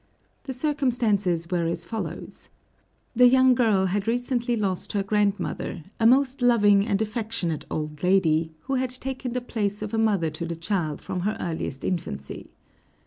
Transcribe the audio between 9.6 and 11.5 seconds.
of a mother to the child from her